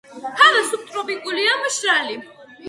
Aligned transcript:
ჰავა 0.37 0.63
სუბეკვატორულია, 0.69 1.53
მშრალი. 1.67 2.19